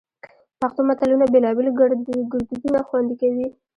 [0.61, 3.47] پښتو متلونه بېلابېل ګړدودونه خوندي کوي